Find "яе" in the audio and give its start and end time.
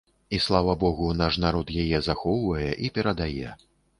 1.83-1.99